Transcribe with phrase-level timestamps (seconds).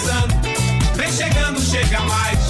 [0.00, 0.34] dançando.
[0.96, 2.49] Vem chegando, chega mais.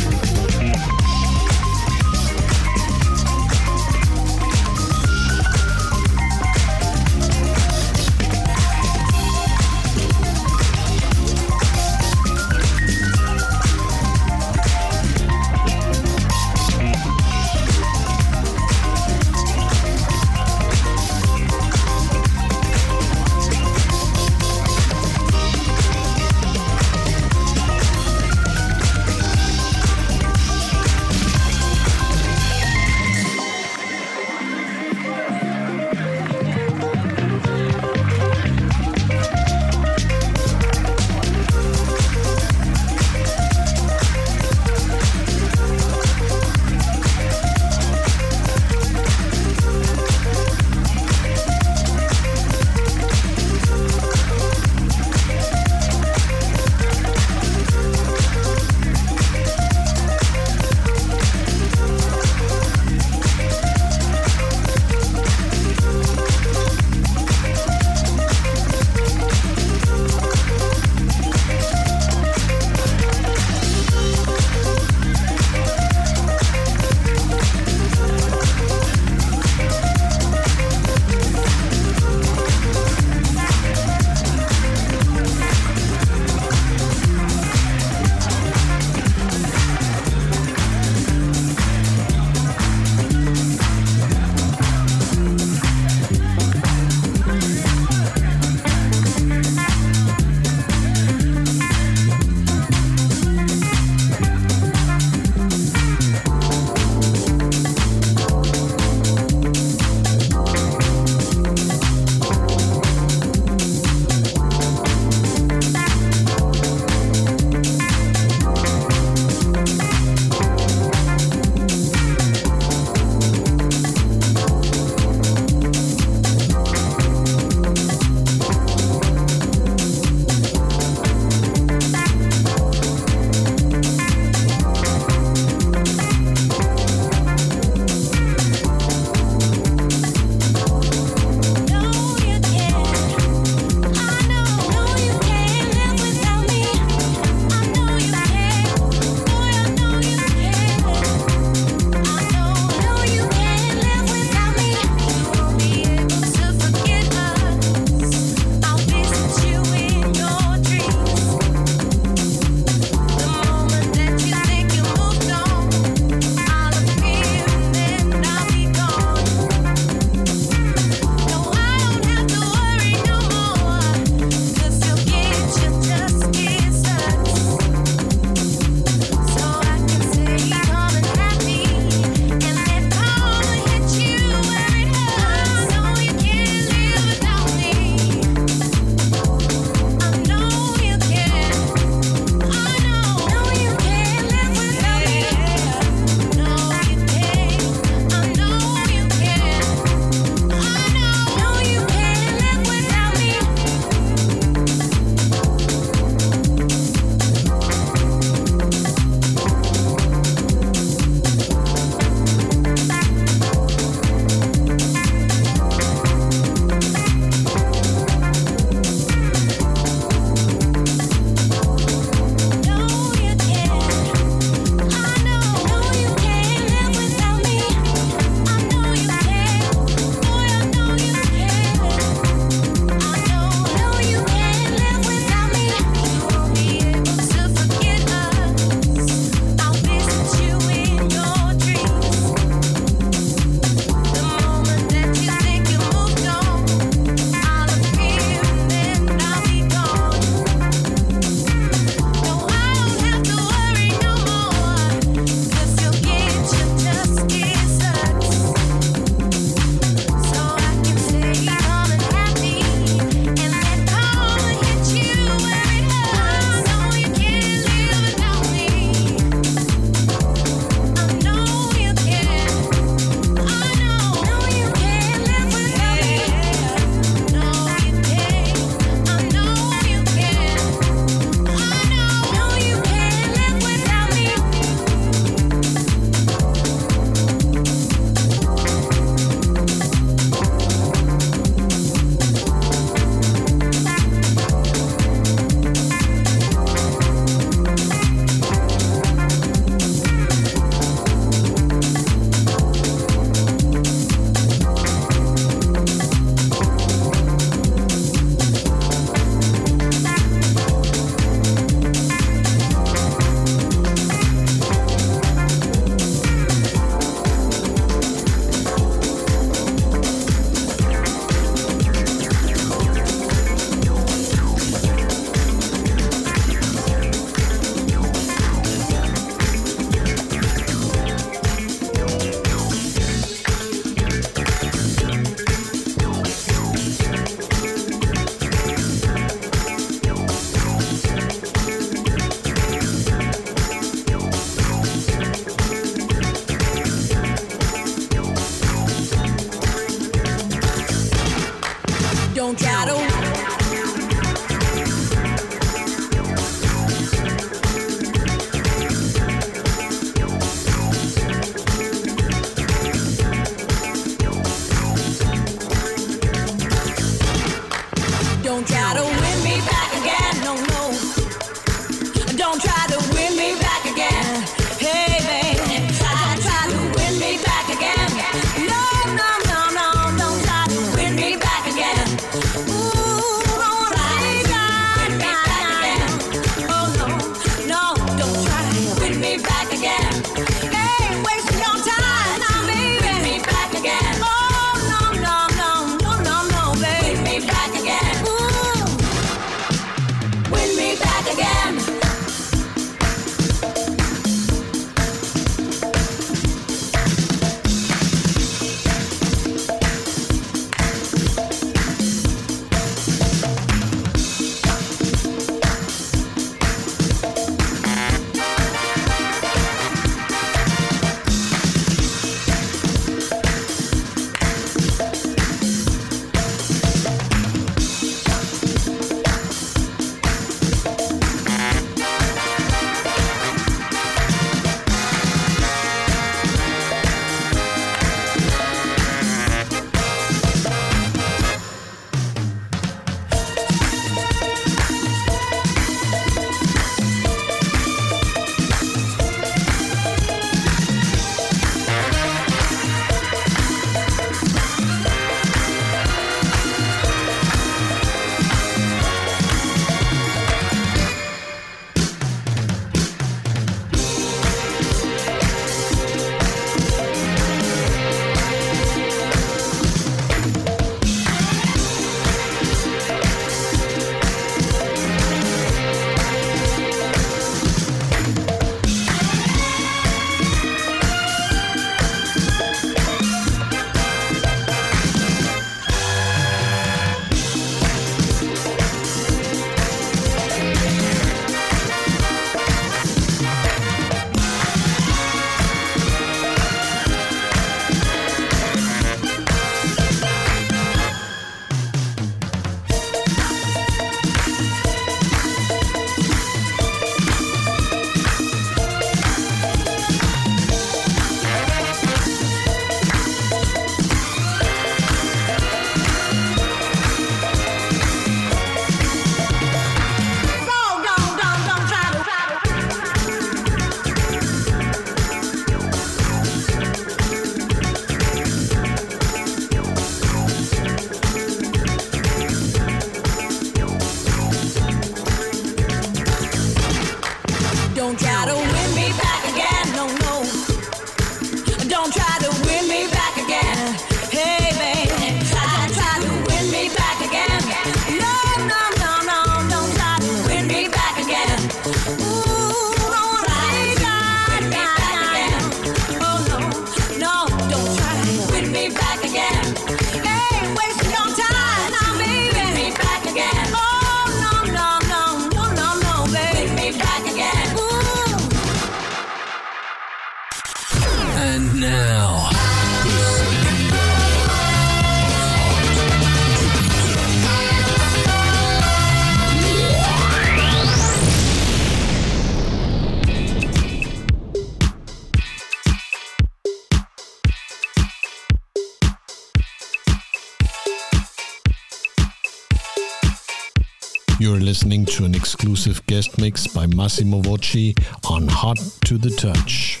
[594.71, 597.93] Listening to an exclusive guest mix by Massimo Vocci
[598.31, 600.00] on Hot to the Touch.